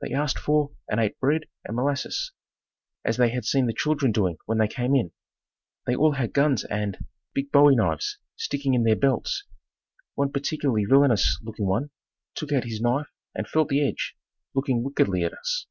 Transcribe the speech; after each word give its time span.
They 0.00 0.12
asked 0.12 0.36
for 0.36 0.72
and 0.90 0.98
ate 0.98 1.20
bread 1.20 1.44
and 1.64 1.76
molasses, 1.76 2.32
as 3.04 3.18
they 3.18 3.28
had 3.28 3.44
seen 3.44 3.66
the 3.68 3.72
children 3.72 4.10
doing 4.10 4.36
when 4.46 4.58
they 4.58 4.66
came 4.66 4.96
in. 4.96 5.12
They 5.86 5.94
all 5.94 6.14
had 6.14 6.32
guns 6.32 6.64
and, 6.64 6.98
big 7.34 7.52
bowie 7.52 7.76
knives 7.76 8.18
sticking 8.34 8.74
in 8.74 8.82
their 8.82 8.96
belts. 8.96 9.44
One 10.16 10.32
particularly 10.32 10.86
villainous 10.86 11.38
looking 11.40 11.66
one 11.68 11.90
took 12.34 12.50
out 12.50 12.64
his 12.64 12.80
knife 12.80 13.12
and 13.32 13.46
felt 13.46 13.68
the 13.68 13.86
edge, 13.86 14.16
looking 14.56 14.82
wickedly 14.82 15.22
at 15.22 15.32
us. 15.34 15.68